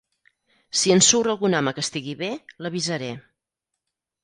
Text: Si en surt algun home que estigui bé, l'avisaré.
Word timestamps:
Si 0.79 0.93
en 0.95 1.03
surt 1.07 1.33
algun 1.33 1.57
home 1.59 1.75
que 1.79 1.85
estigui 1.87 2.17
bé, 2.23 2.31
l'avisaré. 2.67 3.13